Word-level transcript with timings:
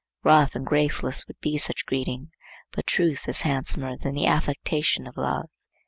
Rough 0.23 0.55
and 0.55 0.65
graceless 0.65 1.27
would 1.27 1.39
be 1.41 1.59
such 1.59 1.85
greeting, 1.85 2.31
but 2.71 2.87
truth 2.87 3.29
is 3.29 3.41
handsomer 3.41 3.95
than 3.95 4.15
the 4.15 4.25
affectation 4.25 5.05
of 5.05 5.15
love. 5.15 5.45